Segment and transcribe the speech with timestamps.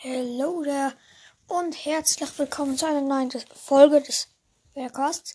[0.00, 0.92] Hallo there
[1.48, 4.28] und herzlich willkommen zu einer neuen Folge des
[4.74, 5.34] Werkasts.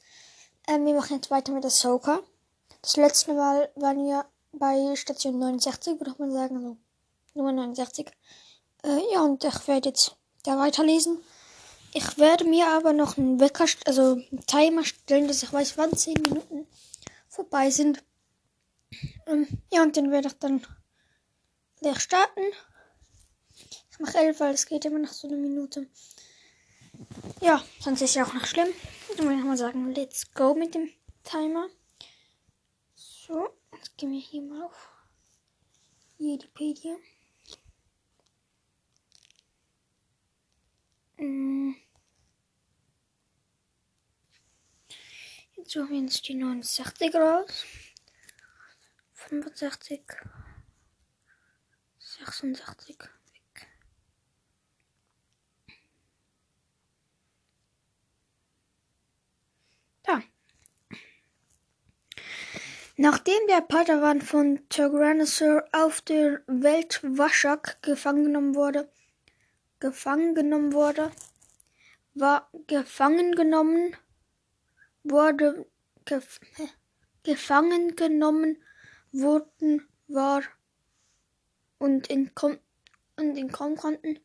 [0.70, 2.22] Ähm, wir machen jetzt weiter mit der Soka.
[2.82, 6.78] Das letzte Mal waren wir bei Station 69, würde ich mal sagen, also
[7.34, 8.08] Nummer 69.
[8.86, 11.22] Äh, ja, und ich werde jetzt da weiterlesen.
[11.94, 15.94] Ich werde mir aber noch einen Wecker, also einen Timer stellen, dass ich weiß, wann
[15.94, 16.68] 10 Minuten
[17.28, 18.02] vorbei sind.
[19.28, 20.66] Ähm, ja, und den werde ich dann
[21.82, 22.44] gleich starten.
[23.94, 25.88] Ich mache elf, weil es geht immer noch so eine Minute.
[27.42, 28.70] Ja, sonst ist ja auch noch schlimm.
[29.16, 30.90] Dann würde ich mal sagen, let's go mit dem
[31.24, 31.68] Timer.
[32.96, 34.90] So, jetzt gehen wir hier mal auf
[36.18, 36.96] Wikipedia.
[41.18, 41.74] Mm.
[45.56, 47.66] Jetzt suchen wir uns die 69 raus.
[49.14, 50.02] 65.
[52.00, 52.98] 66.
[62.96, 68.88] Nachdem der Padawan von Tyrannosaur auf der Welt Washak gefangen genommen wurde,
[69.80, 71.12] gefangen genommen wurde,
[72.14, 73.98] war gefangen genommen
[75.04, 75.66] wurde,
[76.06, 76.40] gef,
[77.24, 78.62] gefangen genommen
[79.12, 80.44] wurden war
[81.80, 82.60] und entkommen
[83.18, 84.20] und entkommen konnten,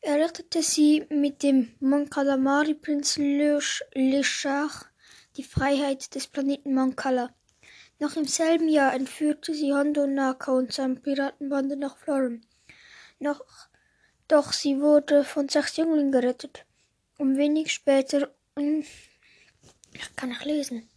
[0.00, 4.89] errichtete sie mit dem Mon Calamari Prinz Leshach
[5.36, 7.34] die Freiheit des Planeten Mancala.
[7.98, 12.46] Noch im selben Jahr entführte sie Hondo Naka und seine Piratenbande nach Florin.
[13.18, 13.44] Noch,
[14.26, 16.64] doch sie wurde von sechs Jünglingen gerettet.
[17.18, 18.82] Um wenig später, um,
[19.92, 20.88] ich kann nicht lesen,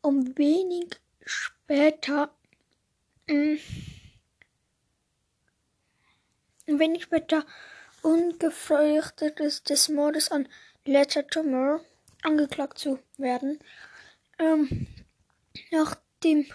[0.00, 2.30] um wenig später,
[3.28, 3.58] um,
[6.66, 7.44] wenig später
[8.02, 10.48] ungefürchtet des Mordes an
[10.84, 11.80] Letter Tomorrow
[12.22, 13.58] angeklagt zu werden.
[14.38, 14.86] Ähm,
[15.70, 16.46] nach dem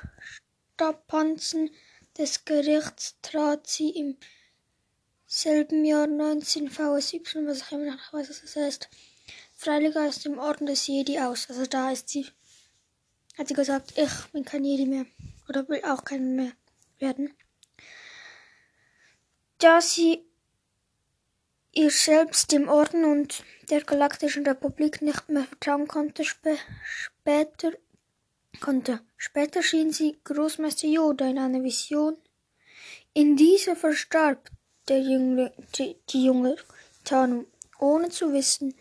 [0.73, 1.69] Strapazen
[2.17, 4.17] des Gerichts trat sie im
[5.25, 8.89] selben Jahr 19 VS17, was ich immer noch weiß, was das heißt,
[9.55, 11.49] freilich aus dem Orden des Jedi aus.
[11.49, 12.27] Also da ist sie,
[13.37, 15.05] hat sie gesagt, ich bin kein Jedi mehr
[15.49, 16.51] oder will auch kein mehr
[16.99, 17.33] werden.
[19.57, 20.23] Da sie
[21.73, 27.71] ihr selbst dem Orden und der Galaktischen Republik nicht mehr vertrauen konnte, sp später,
[28.59, 28.99] konnte.
[29.17, 32.17] Später schien sie Großmeister Yoda in einer Vision.
[33.13, 34.49] In dieser verstarb
[34.87, 36.55] der Jüngling, die, die junge
[37.03, 37.45] Tanu,
[37.79, 38.75] ohne zu wissen,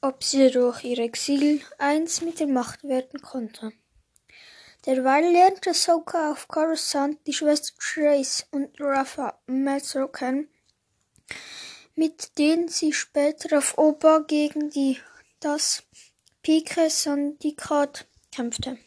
[0.00, 3.72] ob sie durch ihr Exil eins mit der Macht werden konnte.
[4.86, 10.48] Derweil lernte Soka auf Coruscant die Schwester Trace und Rafa Metro kennen,
[11.98, 14.98] mit denen sie später auf Oba gegen die
[15.40, 15.82] das
[16.42, 18.78] Pike Syndikat kämpfte.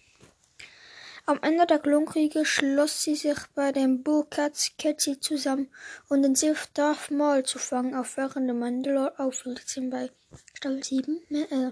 [1.26, 5.70] Am Ende der Klonkriege schloss sie sich bei den Burkats Ketzi zusammen,
[6.08, 10.10] um den Sith Darth Maul zu fangen, auf während der Mandalore auflegt bei
[10.54, 11.72] Staffel 7, äh,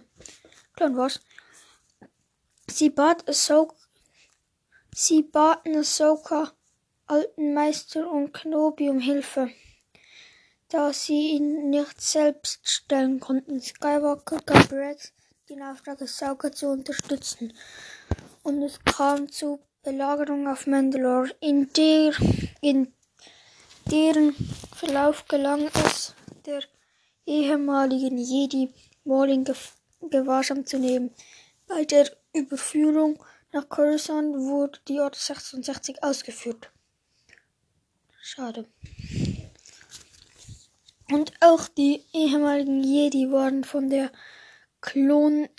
[0.76, 1.22] Clone Wars.
[2.68, 3.76] Sie bat Ahsoka,
[4.94, 6.52] sie baten Ahsoka,
[7.08, 9.50] alten Meister und Kenobi um Hilfe
[10.69, 13.59] da sie ihn nicht selbst stellen konnten.
[13.59, 15.12] Skywalker gab Rex
[15.50, 17.53] den Auftrag, Ahsoka zu unterstützen.
[18.44, 22.13] Und es kam zur Belagerung auf Mandalore, in, der,
[22.62, 22.94] in
[23.90, 24.35] deren
[24.75, 26.13] Verlauf gelang es
[26.46, 26.62] der
[27.25, 29.46] ehemaligen Jedi Maul in
[30.01, 31.12] Gewahrsam zu nehmen.
[31.68, 36.72] Bei der Überführung nach Coruscant wurde die Order 66 ausgeführt.
[38.22, 38.68] Schade.
[41.12, 44.12] Und auch die ehemaligen Jedi wurden von der
[44.81, 45.50] Klon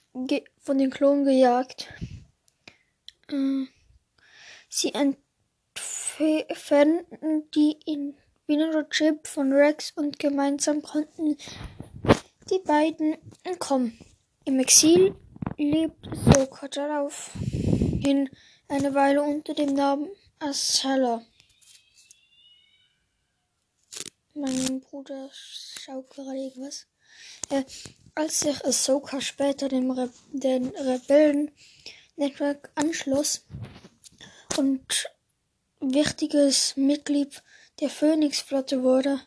[0.60, 1.88] von den Klonen gejagt.
[3.28, 3.66] Äh,
[4.68, 4.92] sie
[5.74, 11.36] entfernten die Infinity-Chip von Rex und gemeinsam konnten
[12.50, 13.98] die beiden entkommen.
[14.44, 15.14] Im Exil
[15.56, 18.28] lebt Soka daraufhin
[18.68, 20.08] eine Weile unter dem Namen
[20.38, 21.22] Asala.
[24.40, 26.86] Mein Bruder schaut gerade irgendwas.
[27.50, 27.64] Äh,
[28.14, 33.44] als sich Ahsoka später dem Re den Rebellen-Netzwerk anschloss
[34.56, 35.10] und
[35.80, 37.42] wichtiges Mitglied
[37.80, 39.20] der Phoenix-Flotte wurde,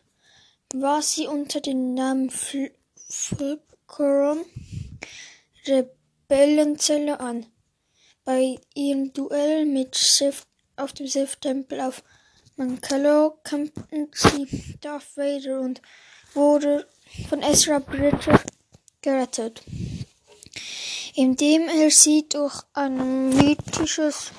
[0.74, 2.32] war sie unter dem Namen
[3.08, 4.44] Fulcrum
[5.64, 7.46] Rebellenzelle an.
[8.24, 10.42] Bei ihrem Duell mit Sith
[10.74, 12.02] auf dem Sith-Tempel auf
[12.56, 15.82] Mandalore kämpften sie Darth Vader und
[16.34, 16.86] wurde
[17.28, 18.40] von Ezra Bridger
[19.02, 19.62] gerettet,
[21.14, 24.30] indem er sie durch ein mythisches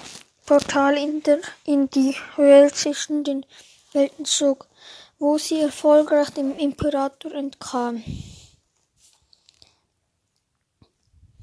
[0.45, 3.45] Portal in, der, in die Höhe zwischen den
[3.91, 4.69] Welten zog,
[5.19, 8.01] wo sie erfolgreich dem Imperator entkam.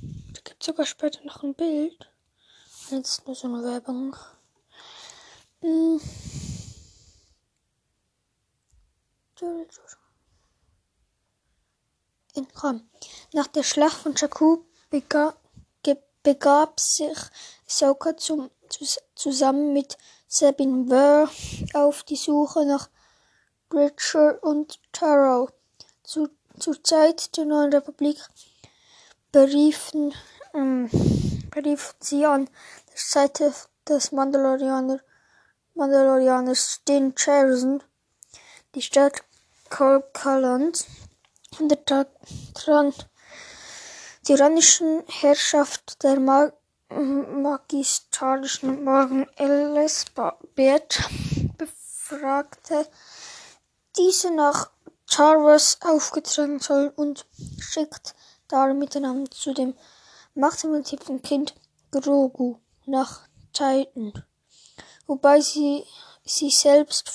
[0.00, 2.08] Da gibt sogar später noch ein Bild.
[2.90, 4.16] Jetzt nur so eine Werbung.
[5.60, 6.00] Hm.
[12.34, 12.88] Entkommen.
[13.32, 15.38] Nach der Schlacht von Jakku begab,
[16.22, 17.18] begab sich
[17.66, 18.50] Ahsoka zum,
[19.14, 19.98] zusammen mit
[20.28, 21.28] Sabine Burr
[21.74, 22.88] auf die Suche nach
[23.68, 25.50] Bridger und Taro.
[26.04, 26.28] Zu,
[26.58, 28.18] zur Zeit der Neuen Republik
[29.32, 30.14] beriefen,
[30.54, 30.88] ähm,
[31.50, 33.52] beriefen sie an der Seite
[33.88, 35.00] des Mandalorianer,
[35.74, 37.82] Mandalorianers Din Djarin
[38.74, 39.22] die Stadt
[39.72, 40.84] Kalkaland
[41.56, 42.06] von der
[44.22, 46.52] tyrannischen Herrschaft der Mag
[46.90, 51.00] magistralischen Morgan Elisabeth
[51.56, 52.86] befragte
[53.96, 54.70] diese nach
[55.08, 57.24] Jarvis aufgetragen soll und
[57.58, 58.14] schickt
[58.48, 59.74] darum miteinander zu dem
[60.34, 61.54] machtsimulativen Kind
[61.90, 64.12] Grogu nach Titan,
[65.06, 65.86] wobei sie,
[66.26, 67.08] sie selbst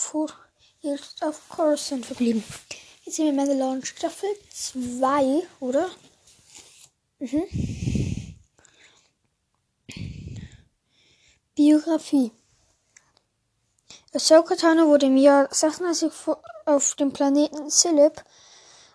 [0.81, 2.43] vorerst auf Coruscant verblieben.
[3.03, 5.89] Jetzt sind wir Mandalorian Staffel 2, oder?
[7.19, 7.43] Mhm.
[11.55, 12.31] Biografie
[14.13, 16.11] Ahsoka Tano wurde im Jahr 36
[16.65, 18.23] auf dem Planeten Silib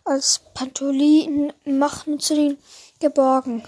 [0.05, 2.59] als Pantolin-Machtnutzerin
[3.01, 3.65] geborgen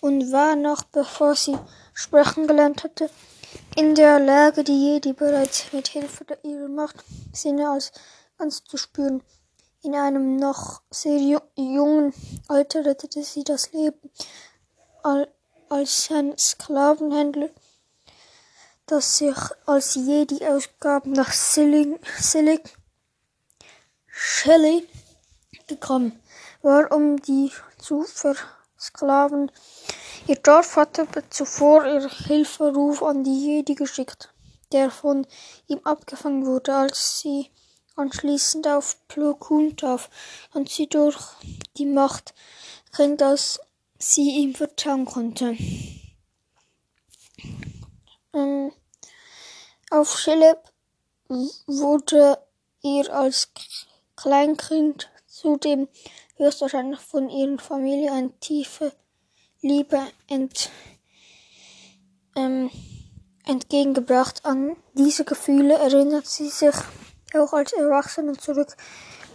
[0.00, 1.58] und war noch bevor sie
[1.94, 3.10] sprechen gelernt hatte,
[3.76, 7.92] in der Lage, die Jedi bereits mit Hilfe ihrer Machtsinne als
[8.38, 9.22] ganz zu spüren.
[9.82, 11.18] In einem noch sehr
[11.56, 12.12] jungen
[12.48, 14.10] Alter rettete sie das Leben
[15.02, 17.48] als ein Sklavenhändler,
[18.86, 19.36] das sich
[19.66, 22.76] als Jedi ausgab, nach Silig, Silig
[24.06, 24.86] Shelley
[25.66, 26.20] gekommen
[26.60, 29.50] war, um die zu versklaven.
[30.28, 34.32] Ihr Dorf hatte zuvor ihr Hilferuf an die Jedi geschickt,
[34.70, 35.26] der von
[35.66, 37.50] ihm abgefangen wurde, als sie
[37.96, 40.08] anschließend auf Plo Koon traf
[40.54, 41.18] und sie durch
[41.76, 42.34] die Macht
[43.16, 43.58] dass
[43.98, 45.56] sie ihm vertrauen konnte.
[48.34, 48.72] Ähm,
[49.90, 50.58] auf Schillep
[51.66, 52.38] wurde
[52.82, 53.50] ihr als
[54.14, 55.88] Kleinkind zudem
[56.36, 58.92] höchstwahrscheinlich von ihrer Familie eine tiefe
[59.64, 60.70] Liebe ent,
[62.34, 62.68] ähm,
[63.44, 64.44] entgegengebracht.
[64.44, 66.74] An diese Gefühle erinnert sie sich
[67.32, 68.76] auch als Erwachsene zurück,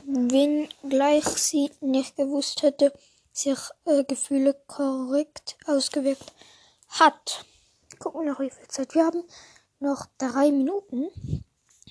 [0.05, 2.91] wenngleich sie nicht gewusst hätte,
[3.31, 6.33] sich äh, Gefühle korrekt ausgewirkt
[6.89, 7.45] hat.
[7.97, 9.23] Gucken wir noch, wie viel Zeit wir haben.
[9.79, 11.07] Noch drei Minuten.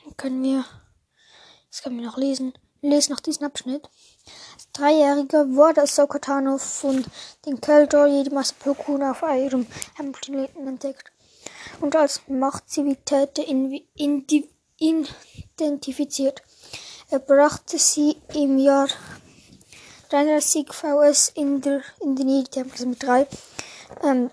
[0.05, 0.63] Dann können wir,
[1.71, 2.53] das können wir noch lesen.
[2.83, 3.89] Lesen noch diesen Abschnitt.
[4.55, 7.05] Als Dreijähriger wurde Ahsoka Tano von
[7.45, 9.67] den Keldor Jedi-Master Plo Koon auf ihrem
[10.13, 11.13] Planeten entdeckt
[11.81, 12.23] und als
[13.47, 13.73] in,
[14.79, 16.43] identifiziert.
[17.11, 18.89] Er brachte sie im Jahr
[20.11, 23.27] 33 VS in, der, in den also mit drei
[24.03, 24.31] ähm,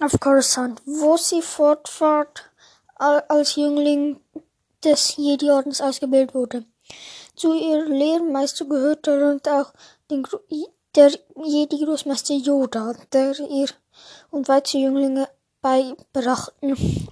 [0.00, 2.50] auf Coruscant, wo sie fortfahrt
[2.96, 4.20] als Jüngling
[4.84, 6.64] des Jedi-Ordens ausgebildet wurde.
[7.36, 9.72] Zu ihrem Lehrmeister gehört darunter auch
[10.10, 10.26] den,
[10.94, 13.68] der Jedi-Großmeister Yoda, der ihr
[14.30, 15.28] und weitere Jünglinge
[15.60, 17.08] beibrachten,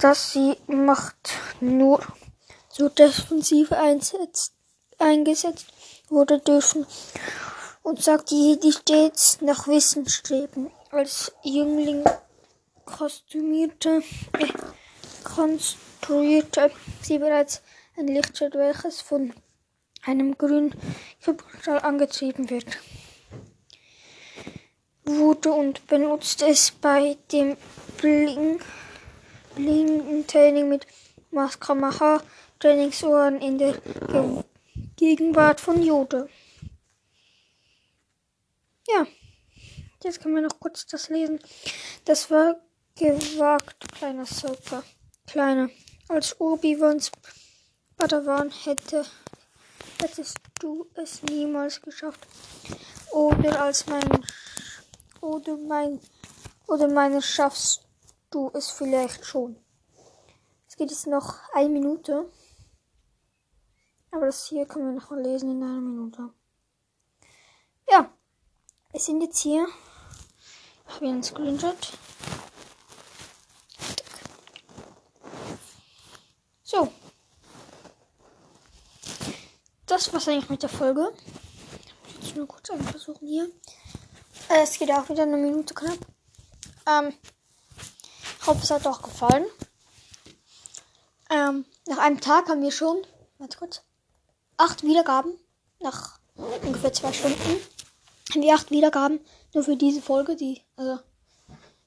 [0.00, 2.00] dass sie Macht nur
[2.68, 4.54] zur Defensive einsetzt,
[4.98, 5.66] eingesetzt
[6.08, 6.86] wurde dürfen
[7.82, 10.70] und sagte Jedi stets nach Wissen streben.
[10.92, 12.04] Als Jüngling
[12.84, 14.02] kostümierte,
[14.38, 14.48] äh,
[15.24, 16.70] konstruierte
[17.02, 17.62] sie bereits
[17.96, 19.32] ein Lichtschwert, welches von
[20.04, 20.74] einem grünen
[21.20, 22.78] Kryptostrahl angetrieben wird
[25.04, 27.56] wurde und benutzt es bei dem
[29.56, 30.86] Blindentraining mit
[31.30, 32.22] Maskamaha
[32.58, 34.42] Trainingsohren in der Ge
[34.96, 36.28] Gegenwart von Yoda.
[38.86, 39.06] Ja,
[40.04, 41.40] jetzt können wir noch kurz das lesen.
[42.04, 42.60] Das war
[42.94, 44.84] gewagt, kleiner Soka.
[45.26, 45.70] Kleiner.
[46.08, 47.10] Als Obi-Wans
[48.02, 49.06] Padawan hätte,
[50.00, 52.26] hättest du es niemals geschafft.
[53.12, 54.26] Oder als mein,
[55.20, 56.00] oder mein,
[56.66, 57.86] oder meine schaffst
[58.32, 59.56] du es vielleicht schon.
[60.66, 62.28] Es geht es noch eine Minute.
[64.10, 66.30] Aber das hier können wir noch lesen in einer Minute.
[67.88, 68.12] Ja,
[68.90, 69.68] wir sind jetzt hier.
[70.88, 71.92] Ich habe hier einen Screenshot.
[76.64, 76.92] So.
[80.02, 81.12] Das war's eigentlich mit der Folge.
[82.08, 83.48] Ich muss nur kurz einmal versuchen hier.
[84.48, 85.98] Äh, es geht auch wieder eine Minute knapp.
[86.88, 87.12] Ähm,
[88.40, 89.46] ich hoffe, es hat auch gefallen.
[91.30, 93.00] Ähm, nach einem Tag haben wir schon,
[93.38, 93.82] warte kurz,
[94.56, 95.38] acht Wiedergaben.
[95.78, 97.60] Nach ungefähr zwei Stunden
[98.32, 99.20] haben wir acht Wiedergaben.
[99.54, 100.98] Nur für diese Folge, die, also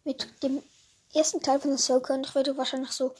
[0.05, 0.63] mit dem
[1.13, 3.13] ersten Teil von der Soul ich werde wahrscheinlich so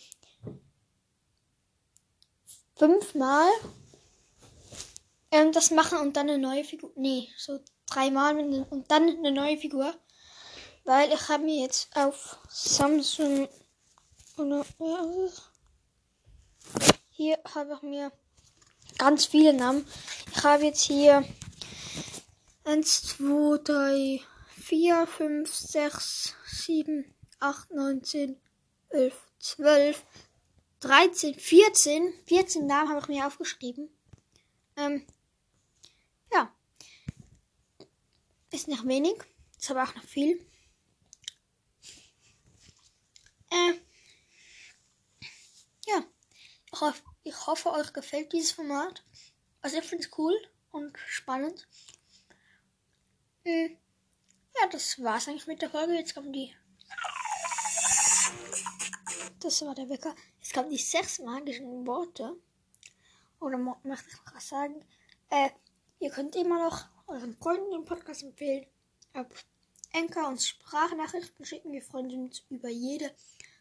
[2.78, 3.50] fünfmal
[5.36, 6.92] ähm, das machen und dann eine neue Figur.
[6.96, 9.94] Nee, so dreimal und dann eine neue Figur.
[10.86, 13.50] Weil ich habe mir jetzt auf Samsung
[14.38, 14.66] oder
[17.12, 18.12] hier habe ich mir
[18.98, 19.86] ganz viele Namen.
[20.32, 21.26] Ich habe jetzt hier
[22.66, 24.22] 1, 2, 3,
[24.62, 28.42] 4, 5, 6, 7, 8, 9, 10,
[28.90, 30.04] 11, 12,
[30.80, 32.14] 13, 14.
[32.26, 33.90] 14 Namen habe ich mir aufgeschrieben.
[34.78, 35.06] Ähm,
[36.34, 36.52] ja.
[38.56, 39.22] Ist noch wenig.
[39.60, 40.40] Ist aber auch noch viel.
[43.50, 43.74] Äh,
[45.88, 46.06] ja.
[46.72, 49.04] Ich hoffe, ich hoffe, euch gefällt dieses Format.
[49.60, 50.34] Also ich finde es cool
[50.72, 51.68] und spannend.
[53.44, 53.78] Hm.
[54.58, 55.92] Ja, das war's eigentlich mit der Folge.
[55.92, 56.56] Jetzt kommen die.
[59.42, 60.16] Das war der Wecker.
[60.40, 62.38] Jetzt kommen die sechs magischen Worte.
[63.42, 64.86] Oder möchte ich noch was sagen?
[65.30, 65.50] Äh,
[66.00, 68.66] ihr könnt immer noch euren Freunden den Podcast empfehlen.
[69.14, 69.28] Auf
[69.94, 71.72] Enker uns Sprachnachrichten schicken.
[71.72, 73.12] Wir freuen uns über jede.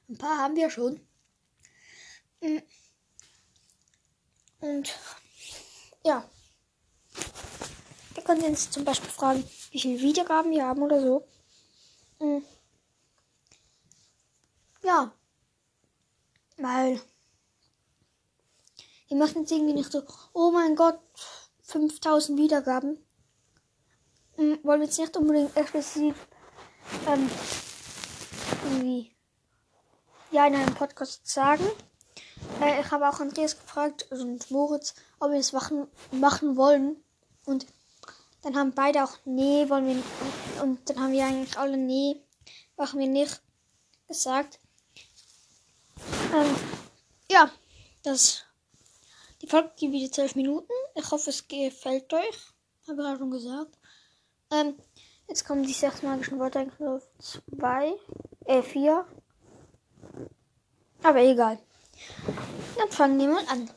[0.09, 1.01] Ein paar haben wir schon.
[2.41, 2.63] Hm.
[4.61, 4.99] Und
[6.05, 6.29] ja.
[8.15, 11.27] Wir können uns zum Beispiel fragen, wie viele Wiedergaben wir haben oder so.
[12.19, 12.45] Hm.
[14.83, 15.13] Ja.
[16.57, 17.01] Weil
[19.09, 21.01] wir machen jetzt irgendwie nicht so, oh mein Gott,
[21.63, 23.04] 5000 Wiedergaben.
[24.37, 26.15] Hm, wollen wir jetzt nicht unbedingt explizit
[27.07, 27.31] ähm,
[28.65, 29.15] irgendwie
[30.31, 31.65] ja in einem Podcast sagen.
[32.61, 36.97] Äh, ich habe auch Andreas gefragt und Moritz, ob wir es machen, machen wollen.
[37.47, 37.67] Und
[38.43, 40.09] dann haben beide auch, nee, wollen wir nicht.
[40.63, 42.21] Und dann haben wir eigentlich alle, nee,
[42.77, 43.41] machen wir nicht
[44.09, 44.59] gesagt.
[46.35, 46.55] Ähm,
[47.31, 47.51] ja,
[48.03, 48.43] das.
[49.41, 50.73] Die Folge geht wieder 12 Minuten.
[50.95, 52.53] Ich hoffe, es gefällt euch.
[52.89, 53.79] Habe ich auch schon gesagt.
[54.55, 54.77] Ähm,
[55.29, 57.95] jetzt kommen die sechs magischen Worte eigentlich nur zwei,
[58.45, 59.07] äh, vier.
[61.03, 61.59] Aber egal.
[62.79, 63.71] Dann fangen wir mal an.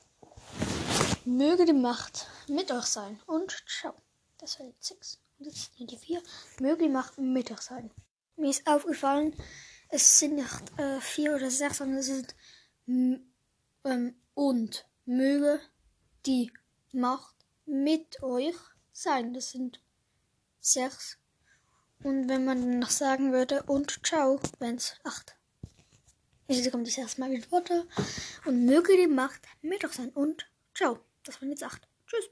[1.26, 3.20] Möge die Macht mit euch sein.
[3.26, 3.94] Und ciao.
[4.38, 5.20] Das war jetzt 6.
[5.40, 6.22] Und jetzt sind die 4.
[6.60, 7.92] Möge die Macht mit euch sein.
[8.36, 9.36] Mir ist aufgefallen,
[9.90, 12.36] es sind nicht äh, 4 oder 6, sondern es sind
[12.88, 15.60] ähm, und möge
[16.26, 16.52] die
[16.92, 18.56] Macht mit euch
[18.92, 19.34] sein.
[19.34, 19.82] Das sind
[20.74, 21.18] 6.
[22.04, 25.36] Und wenn man noch sagen würde und ciao, wären es 8.
[26.48, 27.88] Jetzt kommt das erstmal mit Worte
[28.46, 31.00] und möge die Macht mit euch sein und ciao.
[31.24, 31.88] Das waren jetzt 8.
[32.06, 32.30] Tschüss.